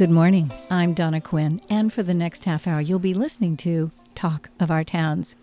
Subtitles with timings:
[0.00, 0.50] Good morning.
[0.70, 4.70] I'm Donna Quinn, and for the next half hour, you'll be listening to Talk of
[4.70, 5.36] Our Towns.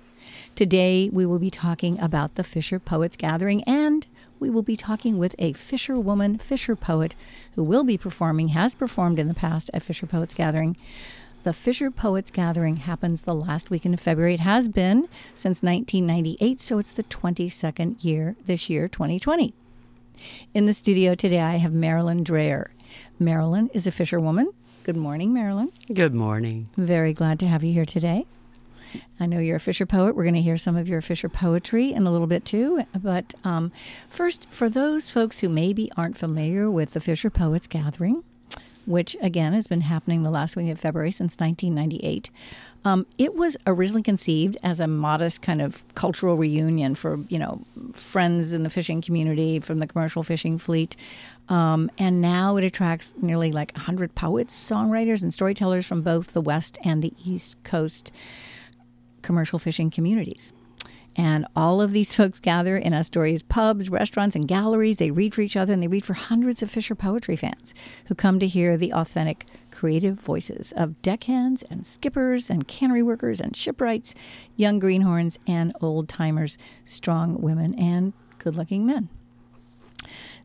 [0.55, 4.07] Today, we will be talking about the Fisher Poets Gathering, and
[4.39, 7.13] we will be talking with a Fisher woman, Fisher poet,
[7.53, 10.76] who will be performing, has performed in the past at Fisher Poets Gathering.
[11.44, 14.33] The Fisher Poets Gathering happens the last weekend of February.
[14.33, 19.53] It has been since 1998, so it's the 22nd year this year, 2020.
[20.55, 22.69] In the studio today, I have Marilyn Dreher.
[23.19, 24.51] Marilyn is a fisherwoman.
[24.83, 25.71] Good morning, Marilyn.
[25.93, 26.69] Good morning.
[26.77, 28.25] Very glad to have you here today.
[29.19, 30.15] I know you're a Fisher poet.
[30.15, 32.83] We're going to hear some of your Fisher poetry in a little bit too.
[32.97, 33.71] But um,
[34.09, 38.23] first, for those folks who maybe aren't familiar with the Fisher Poets Gathering,
[38.87, 42.31] which again has been happening the last week of February since 1998.
[42.85, 47.61] Um, it was originally conceived as a modest kind of cultural reunion for you know
[47.93, 50.95] friends in the fishing community from the commercial fishing fleet,
[51.49, 56.41] um, and now it attracts nearly like 100 poets, songwriters, and storytellers from both the
[56.41, 58.11] West and the East Coast
[59.22, 60.53] commercial fishing communities.
[61.17, 64.97] And all of these folks gather in Astoria's pubs, restaurants, and galleries.
[64.97, 67.73] They read for each other and they read for hundreds of Fisher poetry fans
[68.05, 73.41] who come to hear the authentic, creative voices of deckhands and skippers and cannery workers
[73.41, 74.13] and shipwrights,
[74.55, 79.09] young greenhorns and old timers, strong women and good looking men.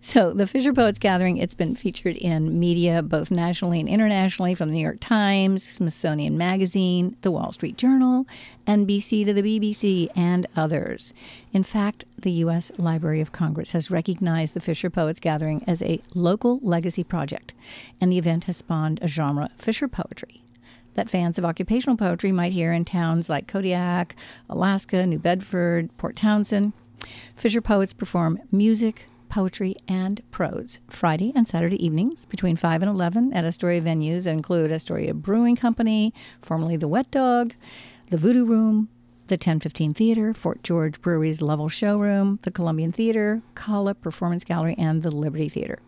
[0.05, 4.71] So, the Fisher Poets Gathering, it's been featured in media both nationally and internationally from
[4.71, 8.27] the New York Times, Smithsonian Magazine, The Wall Street Journal,
[8.67, 11.15] NBC to the BBC, and others.
[11.53, 12.73] In fact, the U.S.
[12.79, 17.55] Library of Congress has recognized the Fisher Poets Gathering as a local legacy project,
[18.01, 20.43] and the event has spawned a genre, Fisher Poetry,
[20.95, 24.17] that fans of occupational poetry might hear in towns like Kodiak,
[24.51, 26.73] Alaska, New Bedford, Port Townsend.
[27.37, 33.33] Fisher Poets perform music, poetry, and prose Friday and Saturday evenings between 5 and 11
[33.33, 36.13] at Astoria venues that include Astoria Brewing Company,
[36.43, 37.55] formerly the Wet Dog,
[38.11, 38.91] the Voodoo Room,
[39.29, 45.03] the 1015 Theater, Fort George Brewery's Lovell Showroom, the Columbian Theater, Kala Performance Gallery, and
[45.03, 45.79] the Liberty Theater.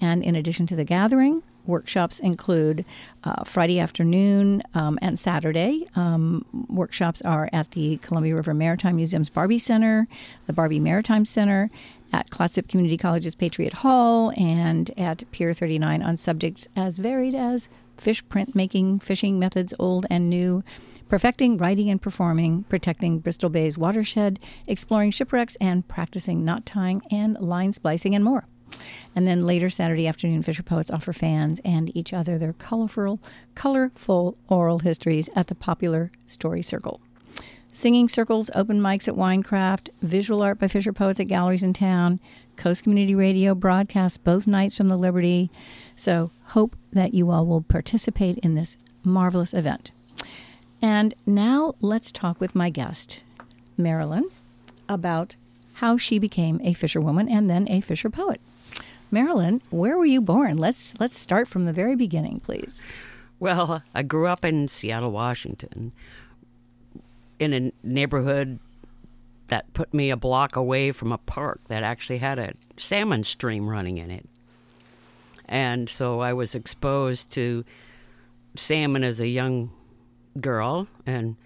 [0.00, 2.86] And in addition to the gathering, workshops include
[3.24, 5.86] uh, Friday afternoon um, and Saturday.
[5.94, 10.08] Um, workshops are at the Columbia River Maritime Museum's Barbey Center,
[10.46, 11.70] the Barbey Maritime Center,
[12.12, 17.68] at Clatsop Community College's Patriot Hall and at Pier 39 on subjects as varied as
[17.96, 20.62] fish printmaking, fishing methods old and new,
[21.08, 27.38] perfecting writing and performing, protecting Bristol Bay's watershed, exploring shipwrecks, and practicing knot tying and
[27.40, 28.46] line splicing and more.
[29.14, 33.20] And then later Saturday afternoon, Fisher Poets offer fans and each other their colorful,
[33.54, 37.00] colorful oral histories at the popular Story Circle
[37.72, 42.20] singing circles, open mics at Winecraft, visual art by Fisher Poets at galleries in town,
[42.56, 45.50] Coast Community Radio broadcasts both nights from the Liberty.
[45.96, 49.90] So, hope that you all will participate in this marvelous event.
[50.80, 53.22] And now let's talk with my guest,
[53.76, 54.28] Marilyn,
[54.88, 55.36] about
[55.74, 58.40] how she became a fisherwoman and then a fisher poet.
[59.10, 60.56] Marilyn, where were you born?
[60.58, 62.82] Let's let's start from the very beginning, please.
[63.38, 65.92] Well, I grew up in Seattle, Washington,
[67.42, 68.58] in a neighborhood
[69.48, 73.68] that put me a block away from a park that actually had a salmon stream
[73.68, 74.26] running in it.
[75.46, 77.64] And so I was exposed to
[78.56, 79.70] salmon as a young
[80.40, 81.36] girl and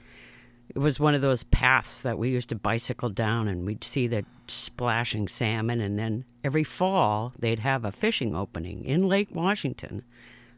[0.69, 4.07] it was one of those paths that we used to bicycle down and we'd see
[4.07, 10.05] the splashing salmon and then every fall they'd have a fishing opening in Lake Washington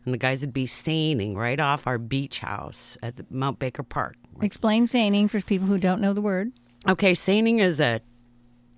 [0.08, 3.82] and the guys would be seining right off our beach house at the Mount Baker
[3.82, 6.52] Park Explain seining for people who don't know the word.
[6.88, 8.00] Okay, seining is a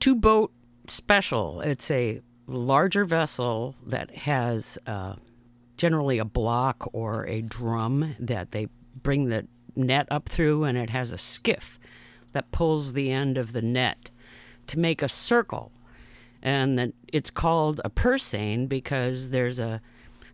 [0.00, 0.52] two boat
[0.88, 1.60] special.
[1.60, 5.14] It's a larger vessel that has uh,
[5.76, 8.69] generally a block or a drum that they
[9.02, 9.46] bring the
[9.76, 11.78] net up through, and it has a skiff
[12.32, 14.10] that pulls the end of the net
[14.66, 15.70] to make a circle.
[16.43, 18.34] And that it's called a purse
[18.66, 19.82] because there's a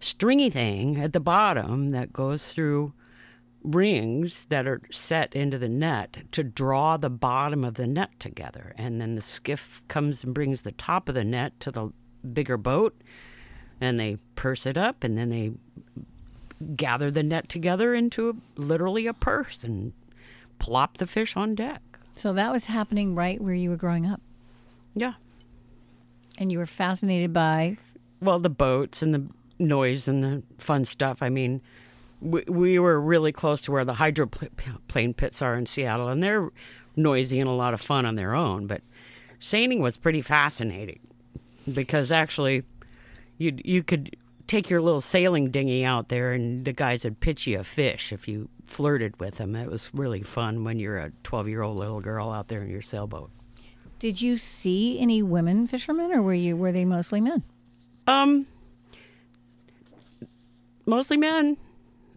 [0.06, 2.92] stringy thing at the bottom that goes through
[3.62, 8.72] rings that are set into the net to draw the bottom of the net together.
[8.78, 11.90] And then the skiff comes and brings the top of the net to the
[12.32, 12.96] bigger boat,
[13.80, 15.52] and they purse it up, and then they
[16.76, 19.92] gather the net together into a, literally a purse and
[20.58, 21.82] plop the fish on deck.
[22.14, 24.22] So that was happening right where you were growing up.
[24.94, 25.14] Yeah.
[26.38, 27.76] And you were fascinated by
[28.20, 29.26] well the boats and the
[29.58, 31.22] noise and the fun stuff.
[31.22, 31.60] I mean,
[32.20, 36.50] we, we were really close to where the hydroplane pits are in Seattle, and they're
[36.94, 38.66] noisy and a lot of fun on their own.
[38.66, 38.82] But
[39.40, 41.00] seining was pretty fascinating
[41.72, 42.62] because actually,
[43.38, 44.16] you you could
[44.46, 48.12] take your little sailing dinghy out there, and the guys would pitch you a fish
[48.12, 49.54] if you flirted with them.
[49.54, 52.70] It was really fun when you're a 12 year old little girl out there in
[52.70, 53.30] your sailboat.
[53.98, 57.42] Did you see any women fishermen, or were you were they mostly men?
[58.06, 58.46] Um,
[60.86, 61.56] mostly men.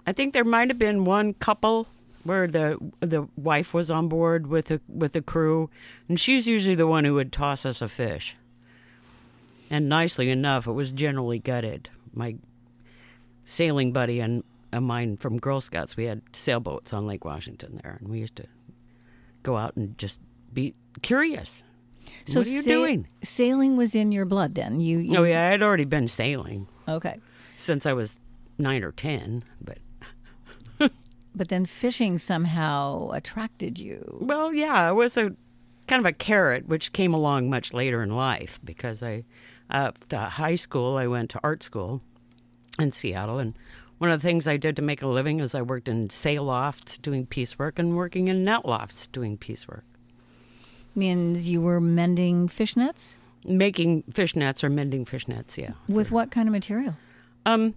[0.07, 1.87] I think there might have been one couple
[2.23, 5.69] where the the wife was on board with the with the crew,
[6.07, 8.35] and she's usually the one who would toss us a fish.
[9.69, 11.89] And nicely enough, it was generally gutted.
[12.13, 12.35] My
[13.45, 17.97] sailing buddy and a mine from Girl Scouts, we had sailboats on Lake Washington there,
[17.99, 18.45] and we used to
[19.43, 20.19] go out and just
[20.53, 21.63] be curious.
[22.25, 23.07] So what are you sail- doing?
[23.23, 24.79] Sailing was in your blood then.
[24.79, 27.19] You, you Oh yeah, I had already been sailing okay.
[27.57, 28.15] since I was
[28.59, 29.77] nine or ten, but
[31.35, 34.17] But then fishing somehow attracted you.
[34.19, 35.31] Well, yeah, it was a
[35.87, 39.23] kind of a carrot, which came along much later in life because I,
[39.69, 42.01] after high school, I went to art school
[42.79, 43.57] in Seattle, and
[43.99, 46.43] one of the things I did to make a living is I worked in sail
[46.43, 49.85] lofts doing piecework and working in net lofts doing piecework,
[50.95, 55.57] Means you were mending fish nets making fish nets or mending fish nets.
[55.57, 56.95] Yeah, with what kind of material?
[57.45, 57.75] um,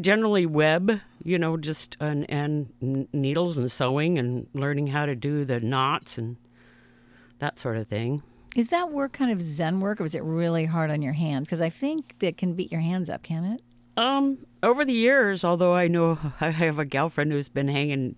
[0.00, 5.44] generally web, you know, just and, and needles and sewing and learning how to do
[5.44, 6.36] the knots and
[7.38, 8.22] that sort of thing.
[8.54, 11.46] Is that work kind of zen work, or is it really hard on your hands?
[11.46, 13.62] Because I think that can beat your hands up, can it?
[13.96, 18.16] Um, over the years, although I know I have a girlfriend who's been hanging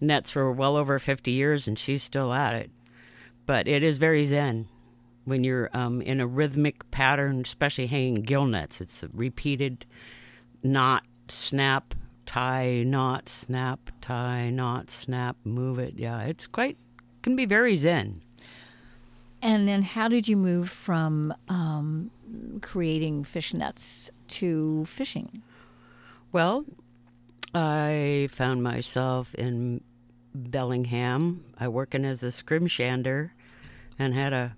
[0.00, 2.70] nets for well over 50 years and she's still at it.
[3.46, 4.68] But it is very zen
[5.24, 8.80] when you're um, in a rhythmic pattern, especially hanging gill nets.
[8.80, 9.86] It's a repeated
[10.64, 11.94] knot, snap,
[12.26, 15.94] tie, knot, snap, tie, knot, snap, move it.
[15.96, 16.76] Yeah, it's quite,
[17.22, 18.22] can be very zen.
[19.42, 22.10] And then how did you move from um,
[22.62, 25.42] creating fish nets to fishing?
[26.32, 26.64] Well,
[27.54, 29.82] I found myself in
[30.34, 31.44] Bellingham.
[31.60, 33.30] I working as a scrimshander
[33.98, 34.56] and had a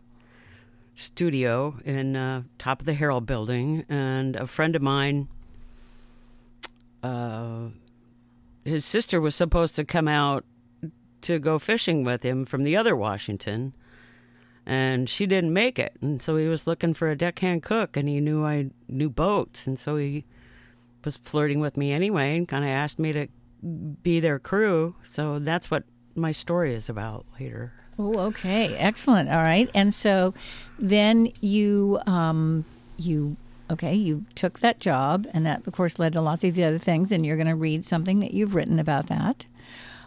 [0.94, 5.28] studio in uh, top of the Herald building and a friend of mine
[7.06, 7.68] uh,
[8.64, 10.44] his sister was supposed to come out
[11.22, 13.72] to go fishing with him from the other Washington
[14.64, 18.08] and she didn't make it and so he was looking for a deckhand cook and
[18.08, 20.24] he knew I knew boats and so he
[21.04, 23.28] was flirting with me anyway and kind of asked me to
[24.02, 24.94] be their crew.
[25.10, 27.72] So that's what my story is about later.
[27.98, 29.30] Oh, okay, excellent.
[29.30, 30.34] All right, and so
[30.78, 32.66] then you um,
[32.98, 33.36] you
[33.70, 36.78] okay, you took that job, and that of course led to lots of the other
[36.78, 37.12] things.
[37.12, 39.46] And you're going to read something that you've written about that.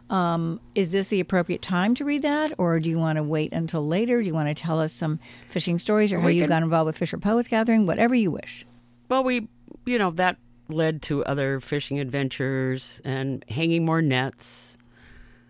[0.10, 3.54] Um, is this the appropriate time to read that, or do you want to wait
[3.54, 4.22] until later?
[4.22, 5.20] Do you want to tell us some
[5.50, 7.86] fishing stories, or how you can- got involved with Fisher Poets Gathering?
[7.86, 8.66] Whatever you wish.
[9.08, 9.48] Well, we,
[9.86, 14.78] you know, that led to other fishing adventures and hanging more nets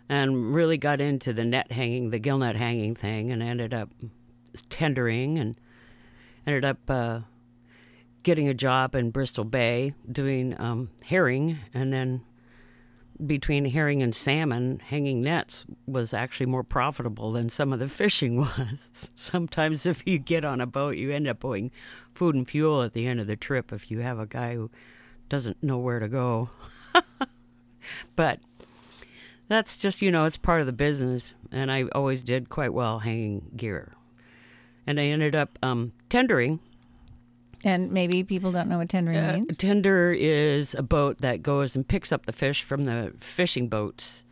[0.08, 3.90] and really got into the net hanging, the gill net hanging thing, and ended up
[4.70, 5.56] tendering and
[6.48, 7.20] ended up uh,
[8.24, 11.60] getting a job in Bristol Bay doing um, herring.
[11.74, 12.22] And then
[13.26, 18.38] between herring and salmon, hanging nets was actually more profitable than some of the fishing
[18.38, 19.10] was.
[19.16, 21.72] Sometimes, if you get on a boat, you end up owing
[22.14, 24.70] food and fuel at the end of the trip if you have a guy who
[25.28, 26.50] doesn't know where to go.
[28.16, 28.40] but
[29.48, 31.34] that's just, you know, it's part of the business.
[31.52, 33.94] And I always did quite well hanging gear.
[34.88, 36.60] And I ended up um, tendering.
[37.66, 39.58] And maybe people don't know what tendering Uh, means.
[39.58, 44.24] tender is a boat that goes and picks up the fish from the fishing boats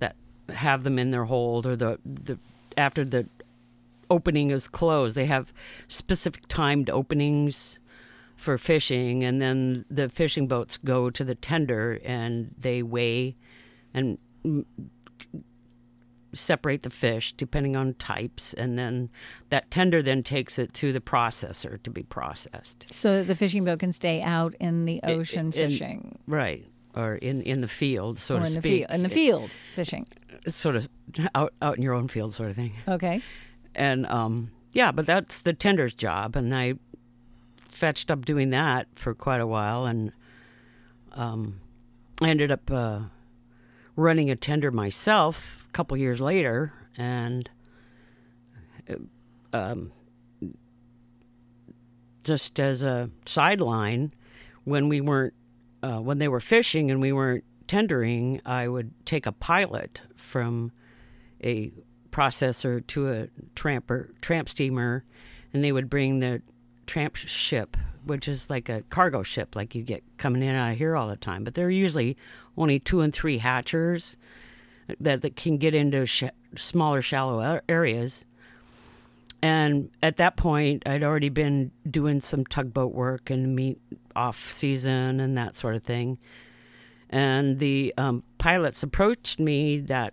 [0.00, 0.16] that
[0.50, 2.38] have them in their hold or the, the
[2.76, 3.26] after the
[4.10, 5.16] opening is closed.
[5.16, 5.52] They have
[5.88, 7.80] specific timed openings
[8.36, 13.34] for fishing, and then the fishing boats go to the tender and they weigh
[13.92, 14.18] and
[16.34, 19.08] separate the fish depending on types, and then
[19.50, 22.86] that tender then takes it to the processor to be processed.
[22.90, 26.66] So the fishing boat can stay out in the ocean in- fishing, Right.
[26.94, 28.72] Or in, in the field, so or to in the speak.
[28.80, 30.06] field, in the field fishing.
[30.46, 30.88] It's sort of
[31.34, 32.72] out out in your own field, sort of thing.
[32.88, 33.22] Okay.
[33.74, 36.74] And um, yeah, but that's the tender's job, and I
[37.68, 40.10] fetched up doing that for quite a while, and
[41.12, 41.60] um,
[42.20, 43.00] I ended up uh,
[43.94, 47.48] running a tender myself couple years later, and
[48.90, 49.92] uh, um,
[52.24, 54.12] just as a sideline,
[54.64, 55.34] when we weren't
[55.84, 60.72] uh, when they were fishing and we weren't tendering, I would take a pilot from
[61.44, 61.70] a
[62.10, 65.04] processor to a tramper tramp steamer,
[65.52, 66.42] and they would bring the
[66.86, 70.78] tramp ship, which is like a cargo ship, like you get coming in out of
[70.78, 71.44] here all the time.
[71.44, 72.16] But they're usually
[72.56, 74.16] only two and three hatchers
[75.00, 76.24] that, that can get into sh-
[76.56, 78.24] smaller, shallow areas.
[79.40, 83.80] And at that point, I'd already been doing some tugboat work and meet
[84.16, 86.18] off season and that sort of thing.
[87.10, 90.12] And the um, pilots approached me that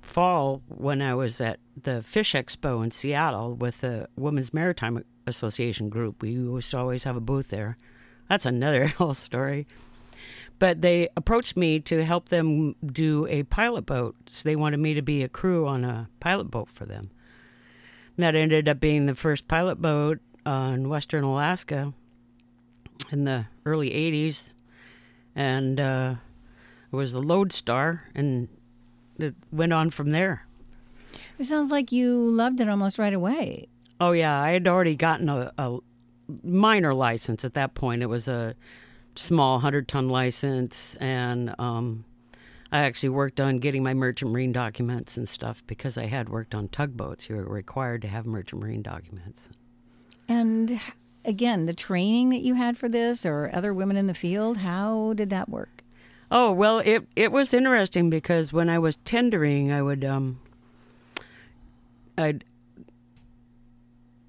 [0.00, 5.88] fall when I was at the Fish Expo in Seattle with the Women's Maritime Association
[5.88, 6.22] group.
[6.22, 7.76] We used to always have a booth there.
[8.28, 9.66] That's another whole story.
[10.58, 14.16] But they approached me to help them do a pilot boat.
[14.26, 17.10] So they wanted me to be a crew on a pilot boat for them.
[18.16, 21.92] And that ended up being the first pilot boat on Western Alaska
[23.12, 24.50] in the early 80s.
[25.34, 26.14] And uh,
[26.90, 28.48] it was the Lodestar, and
[29.18, 30.46] it went on from there.
[31.38, 33.68] It sounds like you loved it almost right away.
[34.00, 35.78] Oh yeah, I had already gotten a, a
[36.42, 38.02] minor license at that point.
[38.02, 38.54] It was a
[39.16, 42.04] small hundred ton license, and um,
[42.72, 46.54] I actually worked on getting my merchant marine documents and stuff because I had worked
[46.54, 47.28] on tugboats.
[47.28, 49.50] You were required to have merchant marine documents.
[50.28, 50.80] And
[51.24, 55.12] again, the training that you had for this, or other women in the field, how
[55.14, 55.82] did that work?
[56.30, 60.40] Oh well, it it was interesting because when I was tendering, I would um,
[62.18, 62.44] I'd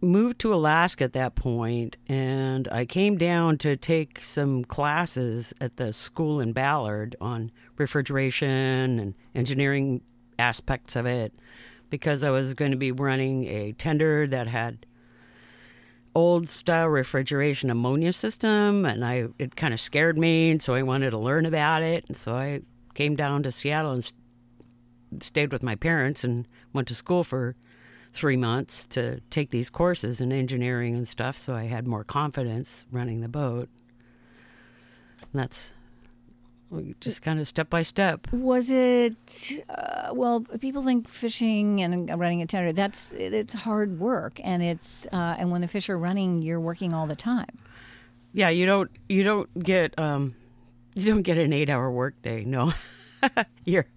[0.02, 5.78] moved to Alaska at that point, and I came down to take some classes at
[5.78, 10.02] the school in Ballard on refrigeration and engineering
[10.38, 11.34] aspects of it
[11.90, 14.86] because I was going to be running a tender that had
[16.14, 20.82] old style refrigeration ammonia system and I it kind of scared me and so I
[20.82, 22.62] wanted to learn about it and so I
[22.96, 24.12] came down to Seattle and
[25.22, 27.56] stayed with my parents and went to school for
[28.18, 32.86] 3 months to take these courses in engineering and stuff so I had more confidence
[32.92, 33.70] running the boat.
[35.22, 35.72] And that's
[37.00, 38.28] just kind of step by step.
[38.32, 39.16] Was it
[39.70, 40.42] uh, well?
[40.60, 45.52] People think fishing and running a tender that's it's hard work, and it's uh, and
[45.52, 47.58] when the fish are running, you're working all the time.
[48.34, 50.36] Yeah, you don't you don't get um,
[50.94, 52.44] you don't get an eight hour workday.
[52.44, 52.74] No,
[53.66, 53.88] you're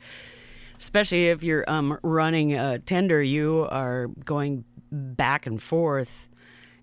[0.80, 6.28] especially if you're um, running a tender, you are going back and forth.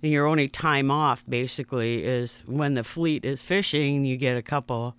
[0.04, 4.06] And your only time off basically is when the fleet is fishing.
[4.06, 4.96] You get a couple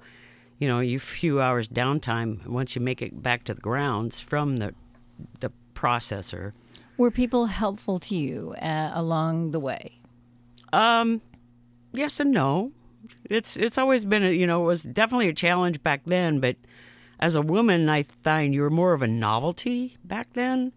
[0.58, 4.58] you know, you few hours downtime once you make it back to the grounds from
[4.58, 4.74] the
[5.40, 6.52] the processor.
[6.96, 10.00] Were people helpful to you uh, along the way?
[10.72, 11.20] Um,
[11.92, 12.72] yes and no.
[13.30, 16.56] It's it's always been a, you know it was definitely a challenge back then, but
[17.20, 20.72] as a woman, I find you were more of a novelty back then,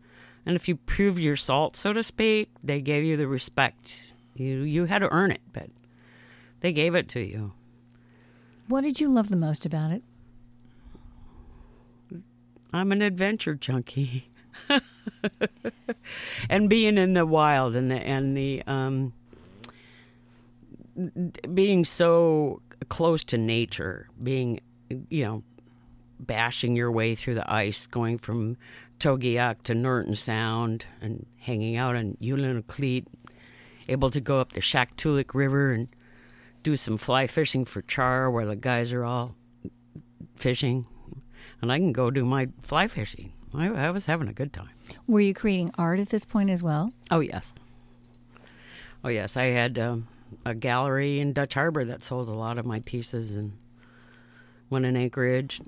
[0.45, 4.13] and if you proved your salt, so to speak, they gave you the respect.
[4.35, 5.69] You you had to earn it, but
[6.61, 7.53] they gave it to you.
[8.67, 10.03] What did you love the most about it?
[12.73, 14.29] I'm an adventure junkie.
[16.49, 19.13] and being in the wild and the and the um,
[21.53, 24.59] being so close to nature, being
[25.09, 25.43] you know,
[26.25, 28.57] bashing your way through the ice, going from
[28.99, 33.05] Togiak to Norton Sound and hanging out on Unalakleet,
[33.89, 35.87] able to go up the Shaktoolik River and
[36.63, 39.35] do some fly fishing for char where the guys are all
[40.35, 40.85] fishing,
[41.61, 43.33] and I can go do my fly fishing.
[43.53, 44.69] I, I was having a good time.
[45.07, 46.93] Were you creating art at this point as well?
[47.09, 47.53] Oh yes.
[49.03, 50.07] Oh yes, I had um,
[50.45, 53.53] a gallery in Dutch Harbor that sold a lot of my pieces, and
[54.69, 55.59] one in Anchorage.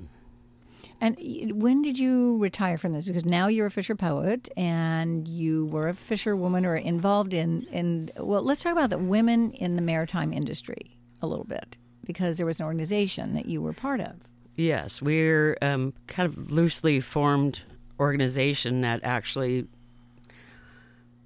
[1.04, 3.04] And when did you retire from this?
[3.04, 8.10] Because now you're a fisher poet and you were a fisherwoman or involved in, in
[8.16, 12.46] well, let's talk about the women in the maritime industry a little bit because there
[12.46, 14.14] was an organization that you were part of.
[14.56, 17.60] Yes, we're um, kind of loosely formed
[18.00, 19.68] organization that actually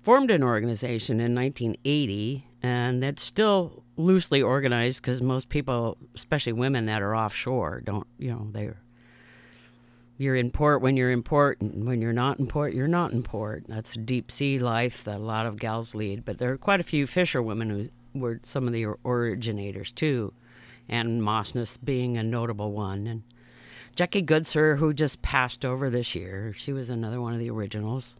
[0.02, 6.88] formed an organization in 1980 and it's still loosely organized because most people especially women
[6.88, 8.78] that are offshore don't you know they're
[10.18, 13.12] you're in port when you're in port, and when you're not in port, you're not
[13.12, 13.66] in port.
[13.68, 16.26] That's a deep sea life that a lot of gals lead.
[16.26, 20.34] But there are quite a few fisherwomen who were some of the originators too,
[20.90, 23.06] and Mossness being a notable one.
[23.06, 23.24] And
[23.96, 28.18] Jackie Goodser, who just passed over this year, she was another one of the originals.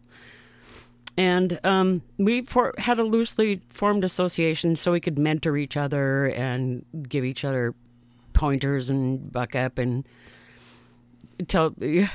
[1.16, 6.26] And um, we for, had a loosely formed association so we could mentor each other
[6.26, 7.74] and give each other
[8.34, 10.06] pointers and buck up and
[11.46, 12.08] tell we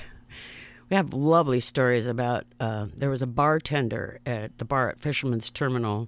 [0.91, 6.07] have lovely stories about uh, there was a bartender at the bar at Fisherman's Terminal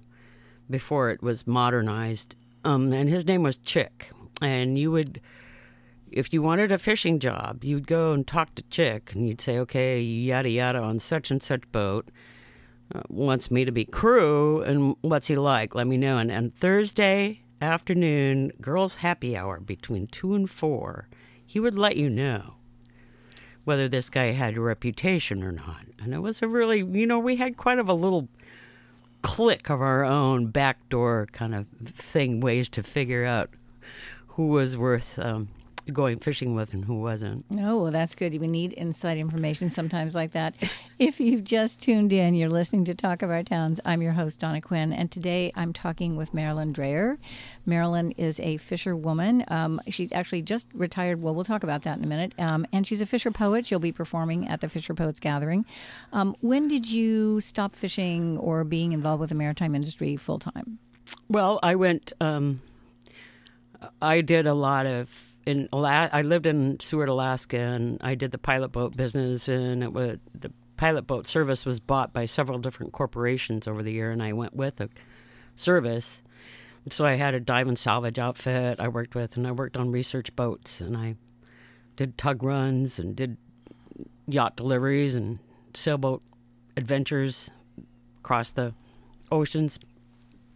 [0.68, 2.36] before it was modernized.
[2.64, 4.10] Um, and his name was Chick.
[4.42, 5.20] And you would,
[6.10, 9.58] if you wanted a fishing job, you'd go and talk to Chick and you'd say,
[9.58, 12.08] okay, yada yada, on such and such boat.
[12.94, 15.74] Uh, wants me to be crew, and what's he like?
[15.74, 16.18] Let me know.
[16.18, 21.08] And, and Thursday afternoon, girls' happy hour between two and four,
[21.44, 22.55] he would let you know
[23.66, 25.82] whether this guy had a reputation or not.
[26.00, 28.28] And it was a really, you know, we had quite of a little
[29.22, 33.50] click of our own backdoor kind of thing, ways to figure out
[34.28, 35.48] who was worth um,
[35.92, 37.44] going fishing with and who wasn't.
[37.60, 38.38] Oh, well, that's good.
[38.40, 40.54] We need inside information sometimes like that.
[40.98, 43.80] if you've just tuned in, you're listening to Talk of Our Towns.
[43.84, 47.18] I'm your host, Donna Quinn, and today I'm talking with Marilyn Dreher.
[47.66, 49.44] Marilyn is a fisherwoman.
[49.48, 51.22] Um, she actually just retired.
[51.22, 52.34] Well, we'll talk about that in a minute.
[52.38, 53.66] Um, and she's a fisher poet.
[53.66, 55.64] She'll be performing at the Fisher Poets Gathering.
[56.12, 60.78] Um, when did you stop fishing or being involved with the maritime industry full time?
[61.28, 62.12] Well, I went.
[62.20, 62.62] Um,
[64.00, 68.38] I did a lot of in I lived in Seward, Alaska, and I did the
[68.38, 72.92] pilot boat business, and it was the pilot boat service was bought by several different
[72.92, 74.90] corporations over the year, and I went with a
[75.54, 76.22] service.
[76.90, 79.92] so I had a dive and salvage outfit I worked with, and I worked on
[79.92, 81.14] research boats, and I
[81.94, 83.36] did tug runs and did
[84.26, 85.38] yacht deliveries and
[85.74, 86.22] sailboat
[86.76, 87.50] adventures
[88.18, 88.74] across the
[89.30, 89.78] oceans,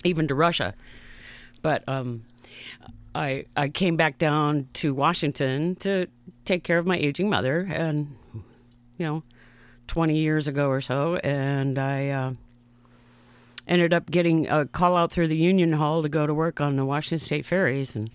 [0.04, 0.74] even to Russia.
[1.62, 2.24] But um,
[3.14, 6.06] I I came back down to Washington to
[6.44, 8.16] take care of my aging mother, and
[8.98, 9.22] you know,
[9.86, 12.32] twenty years ago or so, and I uh,
[13.66, 16.76] ended up getting a call out through the Union Hall to go to work on
[16.76, 18.10] the Washington State ferries, and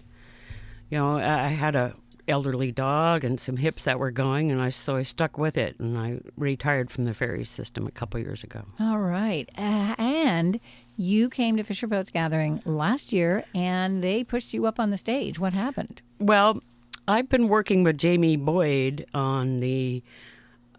[0.90, 1.96] you know, I had a
[2.28, 5.80] elderly dog and some hips that were going, and I so I stuck with it,
[5.80, 8.64] and I retired from the ferry system a couple years ago.
[8.80, 10.60] All right, uh, and
[10.98, 14.98] you came to Fisher Poets Gathering last year and they pushed you up on the
[14.98, 15.40] stage.
[15.40, 16.02] What happened?
[16.20, 16.60] Well,
[17.08, 20.02] I've been working with Jamie Boyd on the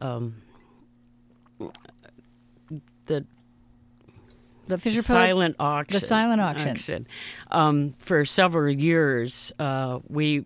[0.00, 0.37] um,
[3.06, 3.24] the
[4.66, 6.00] the Fisher Poets, silent auction.
[6.00, 6.70] The silent auction.
[6.70, 7.06] auction.
[7.50, 10.44] Um, for several years, uh, we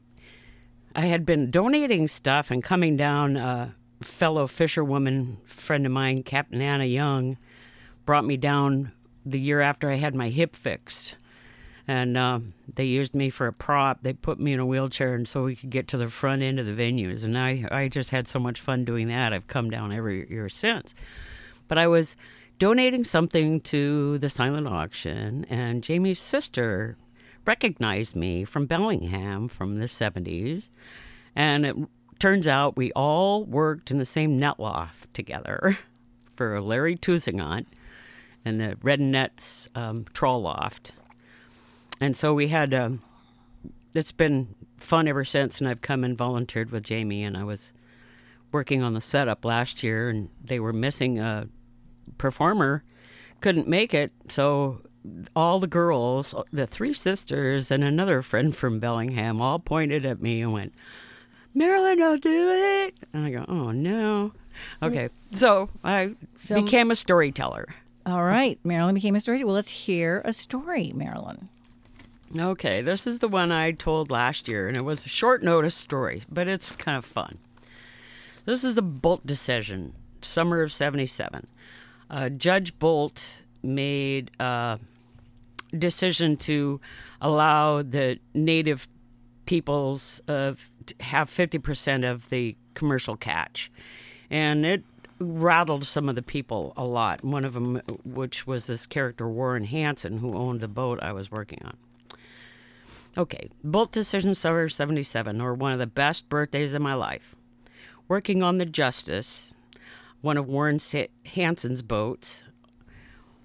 [0.95, 3.37] I had been donating stuff and coming down.
[3.37, 7.37] A fellow fisherwoman friend of mine, Captain Anna Young,
[8.07, 8.93] brought me down
[9.25, 11.17] the year after I had my hip fixed.
[11.87, 12.41] And uh,
[12.75, 14.03] they used me for a prop.
[14.03, 16.61] They put me in a wheelchair, and so we could get to the front end
[16.61, 17.25] of the venues.
[17.25, 19.33] And I, I just had so much fun doing that.
[19.33, 20.95] I've come down every year since.
[21.67, 22.17] But I was
[22.59, 26.97] donating something to the silent auction, and Jamie's sister
[27.47, 30.71] recognized me from Bellingham from the 70s.
[31.35, 31.77] And it
[32.19, 35.79] turns out we all worked in the same net loft together
[36.37, 37.67] for Larry Tusingot
[38.45, 40.93] and the Red Nets um, trawl loft.
[42.01, 43.03] And so we had, um,
[43.95, 47.73] it's been fun ever since, and I've come and volunteered with Jamie, and I was
[48.53, 51.49] working on the setup last year, and they were missing a
[52.17, 52.83] performer,
[53.41, 54.81] couldn't make it, so
[55.35, 60.41] all the girls, the three sisters, and another friend from Bellingham all pointed at me
[60.41, 60.75] and went,
[61.55, 62.95] Marilyn, I'll do it.
[63.13, 64.33] And I go, oh no.
[64.83, 65.09] Okay.
[65.33, 67.67] So I so, became a storyteller.
[68.07, 68.59] All right.
[68.65, 69.47] Marilyn became a storyteller.
[69.47, 71.49] Well, let's hear a story, Marilyn.
[72.39, 72.83] Okay.
[72.83, 76.23] This is the one I told last year, and it was a short notice story,
[76.31, 77.39] but it's kind of fun.
[78.45, 79.93] This is a Boldt decision,
[80.23, 81.47] summer of 77.
[82.09, 84.79] Uh, Judge Boldt made a
[85.79, 86.81] decision to
[87.21, 88.89] allow the native
[89.47, 93.71] peoples of have 50% of the commercial catch.
[94.31, 94.85] And it
[95.19, 97.23] rattled some of the people a lot.
[97.23, 101.13] One of them, uh, which was this character Warren Hanson, who owned the boat I
[101.13, 101.77] was working on.
[103.19, 107.35] Okay, Boldt decision summer 77, or one of the best birthdays of my life.
[108.09, 109.53] Working on the Justice,
[110.21, 110.79] one of Warren
[111.27, 112.45] Hanson's boats,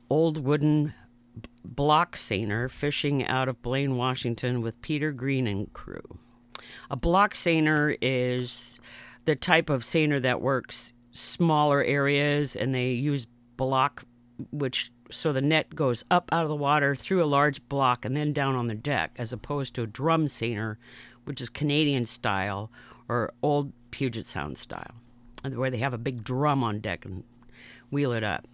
[0.09, 0.93] old wooden
[1.65, 6.17] block seiner fishing out of Blaine, Washington with Peter Green and crew.
[6.89, 8.79] A block seiner is
[9.25, 14.03] the type of seiner that works smaller areas and they use block
[14.51, 18.17] which so the net goes up out of the water through a large block and
[18.17, 20.77] then down on the deck as opposed to a drum seiner
[21.23, 22.69] which is Canadian style
[23.07, 24.95] or old Puget Sound style
[25.53, 27.23] where they have a big drum on deck and
[27.91, 28.47] wheel it up.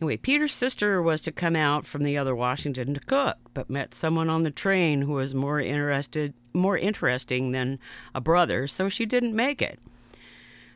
[0.00, 3.94] Anyway, Peter's sister was to come out from the other Washington to cook, but met
[3.94, 7.78] someone on the train who was more interested, more interesting than
[8.14, 9.78] a brother, so she didn't make it.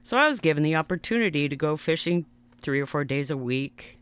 [0.02, 2.26] So I was given the opportunity to go fishing
[2.60, 3.98] three or four days a week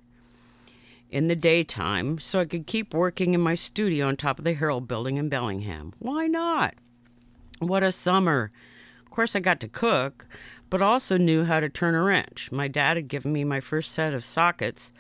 [1.11, 4.55] in the daytime so I could keep working in my studio on top of the
[4.55, 5.95] Herald building in Bellingham.
[5.99, 6.75] Why not?
[7.59, 8.51] What a summer.
[9.05, 10.27] Of course, I got to cook,
[10.71, 12.51] but also knew how to turn a wrench.
[12.51, 14.93] My dad had given me my first set of sockets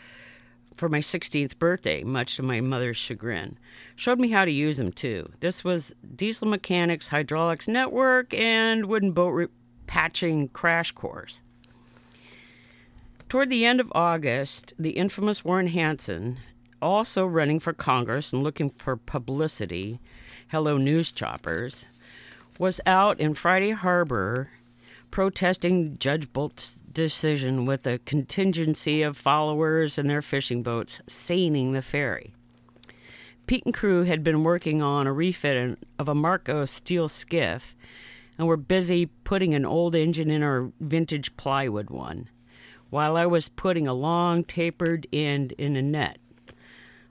[0.76, 3.58] for my 16th birthday, much to my mother's chagrin.
[3.96, 5.30] Showed me how to use them too.
[5.40, 9.48] This was diesel mechanics, hydraulics network, and wooden boat re-
[9.86, 11.40] patching crash course.
[13.28, 16.38] Toward the end of August, the infamous Warren Hansen,
[16.80, 19.98] also running for Congress and looking for publicity,
[20.48, 21.86] hello news choppers,
[22.58, 24.50] was out in Friday Harbor
[25.10, 31.82] protesting Judge Boldt's decision with a contingency of followers and their fishing boats seining the
[31.82, 32.34] ferry.
[33.46, 37.76] Pete and crew had been working on a refit of a Marco steel skiff
[38.38, 42.28] and were busy putting an old engine in our vintage plywood one,
[42.90, 46.18] while I was putting a long tapered end in a net.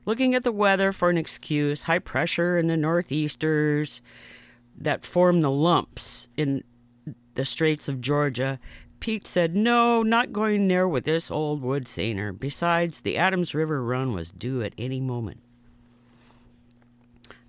[0.06, 4.02] Looking at the weather for an excuse, high pressure in the northeasters
[4.78, 6.64] that form the lumps in
[7.36, 8.60] the Straits of Georgia,
[9.00, 12.34] Pete said, No, not going there with this old wood seiner.
[12.34, 15.42] Besides, the Adams River run was due at any moment.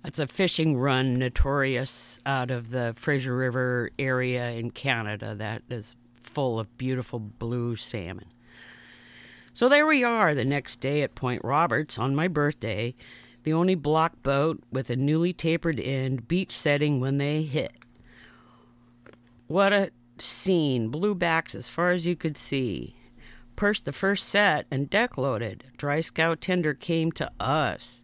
[0.05, 5.95] It's a fishing run notorious out of the Fraser River area in Canada that is
[6.13, 8.27] full of beautiful blue salmon.
[9.53, 12.93] So there we are the next day at Point Roberts on my birthday,
[13.43, 17.76] the only block boat with a newly tapered end, beach setting when they hit.
[19.47, 20.91] What a scene!
[20.91, 22.95] Bluebacks as far as you could see.
[23.55, 25.63] Perched the first set and deck loaded.
[25.77, 28.03] Dry scow tender came to us.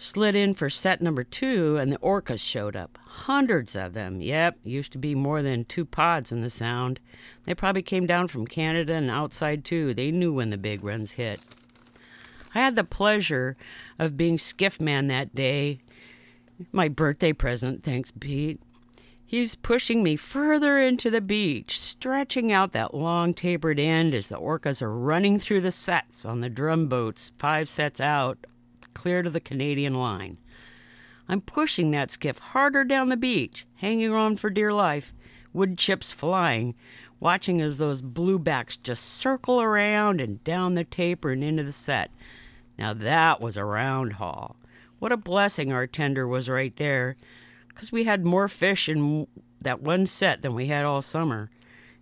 [0.00, 2.96] Slid in for set number two, and the orcas showed up.
[3.02, 4.20] Hundreds of them.
[4.20, 7.00] Yep, used to be more than two pods in the sound.
[7.44, 9.92] They probably came down from Canada and outside too.
[9.92, 11.40] They knew when the big runs hit.
[12.54, 13.56] I had the pleasure
[13.98, 15.80] of being skiff man that day.
[16.70, 18.60] My birthday present, thanks, Pete.
[19.30, 24.38] He's pushing me further into the beach, stretching out that long tapered end as the
[24.38, 28.46] orcas are running through the sets on the drum boats, five sets out,
[28.94, 30.38] clear to the Canadian line.
[31.28, 35.12] I'm pushing that skiff harder down the beach, hanging on for dear life,
[35.52, 36.74] wood chips flying,
[37.20, 42.10] watching as those bluebacks just circle around and down the taper and into the set.
[42.78, 44.56] Now that was a round haul.
[45.00, 47.18] What a blessing our tender was right there
[47.78, 49.28] because we had more fish in
[49.60, 51.48] that one set than we had all summer.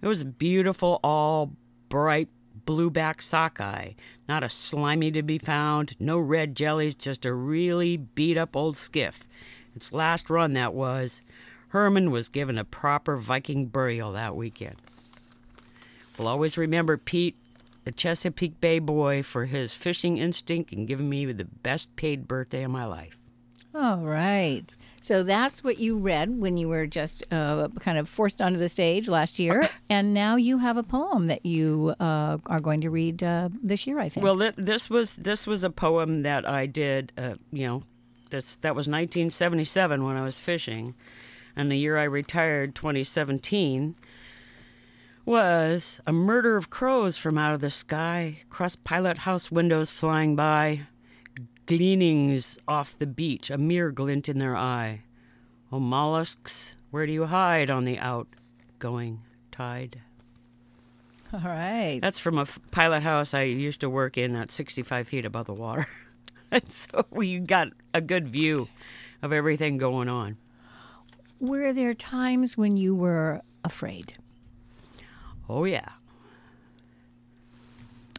[0.01, 1.53] It was a beautiful, all
[1.91, 2.31] bright
[2.67, 3.91] blueback sockeye.
[4.27, 8.79] Not a slimy to be found, no red jellies, just a really beat up old
[8.79, 9.27] skiff.
[9.75, 11.21] Its last run, that was.
[11.69, 14.77] Herman was given a proper Viking burial that weekend.
[16.19, 17.37] We'll always remember Pete,
[17.85, 22.63] the Chesapeake Bay boy, for his fishing instinct and giving me the best paid birthday
[22.63, 23.19] of my life.
[23.75, 24.75] All right.
[25.07, 28.69] So that's what you read when you were just uh, kind of forced onto the
[28.69, 32.91] stage last year, and now you have a poem that you uh, are going to
[32.91, 34.01] read uh, this year.
[34.01, 34.25] I think.
[34.25, 37.13] Well, th- this was this was a poem that I did.
[37.17, 37.83] Uh, you know,
[38.31, 40.97] that's that was 1977 when I was fishing,
[41.55, 43.95] and the year I retired, 2017
[45.25, 50.35] was a murder of crows from out of the sky, cross pilot house windows flying
[50.35, 50.81] by,
[51.67, 55.03] gleanings off the beach, a mere glint in their eye.
[55.73, 59.21] Oh, mollusks, where do you hide on the outgoing
[59.53, 60.01] tide?
[61.33, 61.99] All right.
[62.01, 65.47] That's from a f- pilot house I used to work in at 65 feet above
[65.47, 65.87] the water.
[66.53, 68.69] and so we got a good view
[69.23, 70.37] of everything going on.
[71.41, 74.15] Were there times when you were afraid?
[75.49, 75.89] Oh, yeah.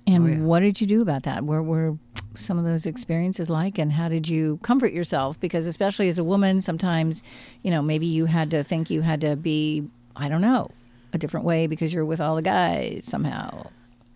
[0.05, 0.37] And Oh, yeah.
[0.39, 1.43] what did you do about that?
[1.43, 1.97] Where were
[2.37, 5.39] some of those experiences like, and how did you comfort yourself?
[5.39, 7.23] Because especially as a woman, sometimes,
[7.63, 10.69] you know, maybe you had to think you had to be, I don't know,
[11.13, 13.67] a different way because you're with all the guys somehow.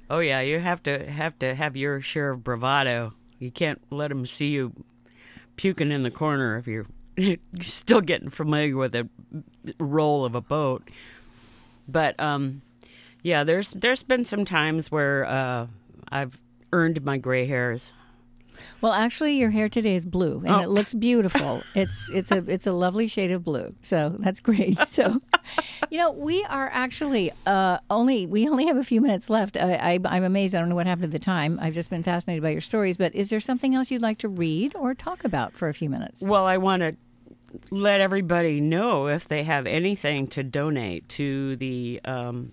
[0.09, 3.13] Oh yeah, you have to have to have your share of bravado.
[3.39, 4.73] You can't let them see you
[5.55, 6.87] puking in the corner if you're
[7.61, 9.07] still getting familiar with the
[9.79, 10.89] roll of a boat.
[11.87, 12.61] But um,
[13.23, 15.67] yeah, there's there's been some times where uh,
[16.09, 16.39] I've
[16.73, 17.93] earned my gray hairs.
[18.81, 20.59] Well, actually, your hair today is blue, and Oh.
[20.59, 21.61] it looks beautiful.
[21.75, 24.77] it's it's a it's a lovely shade of blue, so that's great.
[24.87, 25.21] So,
[25.89, 29.55] you know, we are actually uh, only we only have a few minutes left.
[29.57, 30.53] I, I, I'm amazed.
[30.55, 31.59] I don't know what happened at the time.
[31.61, 32.97] I've just been fascinated by your stories.
[32.97, 35.89] But is there something else you'd like to read or talk about for a few
[35.89, 36.21] minutes?
[36.21, 36.95] Well, I want to
[37.69, 42.51] let everybody know if they have anything to donate to the um,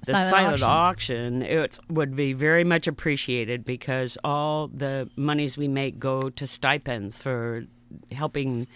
[0.00, 1.42] the Silent silent, auction.
[1.42, 6.46] auction, it would be very much appreciated because all the monies we make go to
[6.46, 7.64] stipends for
[8.10, 8.66] helping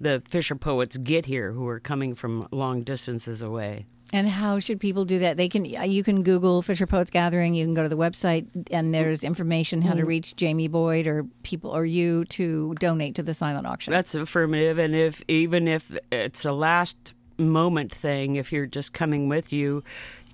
[0.00, 3.86] the Fisher poets get here who are coming from long distances away.
[4.12, 5.36] And how should people do that?
[5.36, 7.54] They can uh, you can Google Fisher Poets Gathering.
[7.54, 10.06] You can go to the website, and there's information how to mm.
[10.06, 13.92] reach Jamie Boyd or people or you to donate to the silent auction.
[13.92, 19.28] That's affirmative, and if even if it's a last moment thing, if you're just coming
[19.28, 19.82] with you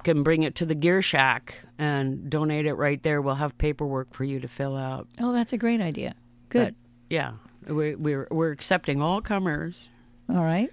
[0.04, 3.20] can bring it to the gear shack and donate it right there.
[3.20, 5.08] We'll have paperwork for you to fill out.
[5.20, 6.14] oh, that's a great idea.
[6.48, 6.74] Good.
[6.74, 6.74] But
[7.14, 7.32] yeah,
[7.66, 9.88] we, we're we're accepting all comers.
[10.28, 10.70] All right.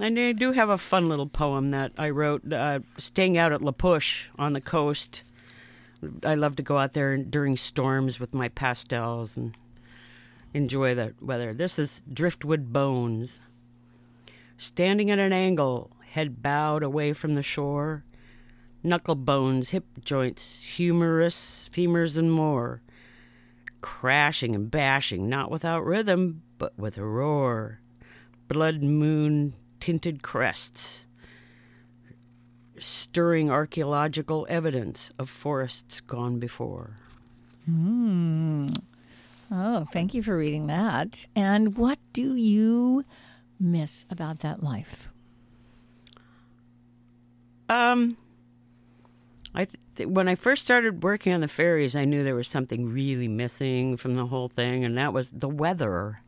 [0.00, 3.62] And I do have a fun little poem that I wrote uh, staying out at
[3.62, 5.22] La Push on the coast.
[6.22, 9.56] I love to go out there during storms with my pastels and
[10.54, 11.52] enjoy the weather.
[11.52, 13.40] This is Driftwood Bones.
[14.56, 18.04] Standing at an angle, head bowed away from the shore,
[18.82, 22.82] knuckle bones, hip joints, humerus, femurs, and more.
[23.80, 27.80] Crashing and bashing, not without rhythm, but with a roar
[28.48, 31.06] blood moon tinted crests,
[32.78, 36.96] stirring archaeological evidence of forests gone before.
[39.50, 41.26] Oh, thank you for reading that.
[41.36, 43.04] And what do you
[43.60, 45.10] miss about that life?
[47.68, 48.16] Um,
[49.54, 52.92] I th- when I first started working on the ferries, I knew there was something
[52.92, 56.20] really missing from the whole thing, and that was the weather.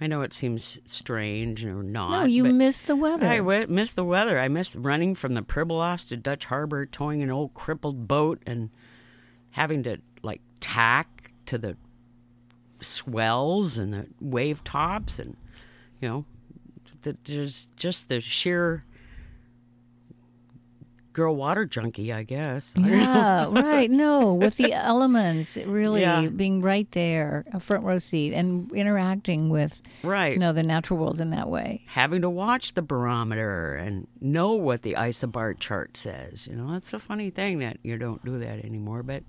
[0.00, 2.10] I know it seems strange or not.
[2.10, 3.26] No, you miss the weather.
[3.28, 4.38] I w- miss the weather.
[4.38, 8.70] I miss running from the Pribilofs to Dutch Harbor, towing an old crippled boat, and
[9.50, 11.76] having to like tack to the
[12.80, 15.36] swells and the wave tops, and
[16.00, 16.24] you know,
[17.02, 18.84] the, there's just the sheer
[21.14, 22.74] girl water junkie, I guess.
[22.76, 23.90] Yeah, right.
[23.90, 26.28] No, with the elements, really Yeah.
[26.28, 30.34] being right there, a front row seat, and interacting with Right.
[30.34, 31.84] you know the natural world in that way.
[31.86, 36.46] Having to watch the barometer and know what the isobar chart says.
[36.46, 39.22] You know, that's a funny thing that you don't do that anymore, but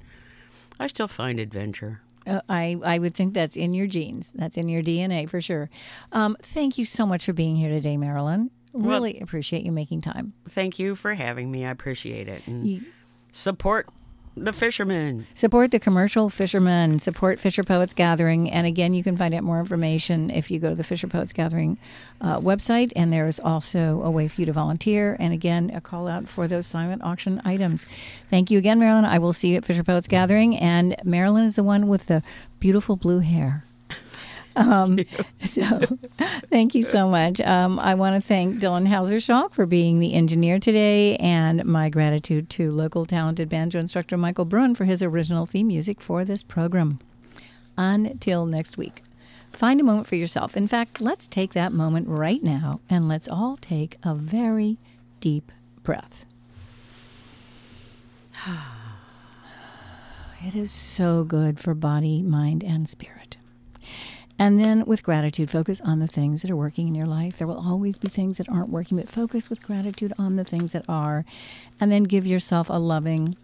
[0.80, 2.02] I still find adventure.
[2.28, 4.32] Uh, I I would think that's in your genes.
[4.36, 5.69] That's in your DNA for sure.
[6.12, 8.50] Um, thank you so much for being here today, Marilyn.
[8.75, 10.33] Really appreciate you making time.
[10.49, 11.65] Thank you for having me.
[11.65, 12.45] I appreciate it.
[12.47, 12.81] And You-
[13.31, 13.88] support
[14.38, 15.25] the fishermen.
[15.33, 16.99] Support the commercial fishermen.
[16.99, 18.51] Support Fisher Poets Gathering.
[18.51, 21.31] And again, you can find out more information if you go to the Fisher Poets
[21.31, 21.77] Gathering
[22.19, 22.91] uh, website.
[22.97, 25.15] And there is also a way for you to volunteer.
[25.19, 27.85] And again, a call out for those silent auction items.
[28.29, 29.05] Thank you again, Marilyn.
[29.05, 30.57] I will see you at Fisher Poets Gathering.
[30.57, 32.21] And Marilyn is the one with the
[32.59, 33.63] beautiful blue hair.
[34.56, 35.00] Um,
[35.46, 35.63] so,
[36.50, 37.41] thank you so much.
[37.41, 42.50] Um, I want to thank Dylan Hauser-Schalk for being the engineer today, and my gratitude
[42.52, 47.00] to local talented banjo instructor Michael Brunn for his original theme music for this program.
[47.78, 49.04] Until next week,
[49.52, 50.56] find a moment for yourself.
[50.56, 54.78] In fact, let's take that moment right now, and let's all take a very
[55.20, 55.52] deep
[55.84, 56.26] breath.
[60.46, 63.38] It is so good for body, mind, and spirit.
[64.38, 67.38] And then with gratitude, focus on the things that are working in your life.
[67.38, 70.74] There will always be things that aren't working, but focus with gratitude on the things
[70.74, 71.24] that are.
[71.80, 73.38] And then give yourself a loving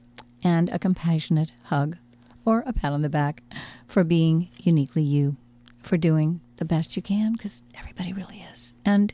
[0.44, 1.98] and a compassionate hug
[2.44, 3.42] or a pat on the back
[3.88, 5.38] for being uniquely you,
[5.82, 8.74] for doing the best you can, because everybody really is.
[8.84, 9.14] And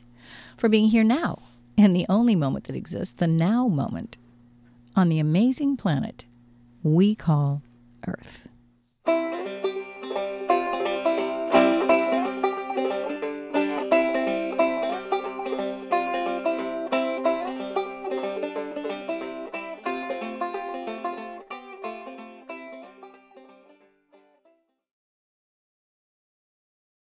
[0.56, 1.42] for being here now
[1.76, 4.18] in the only moment that exists, the now moment,
[4.96, 6.24] on the amazing planet
[6.82, 7.62] we call
[8.06, 8.48] Earth.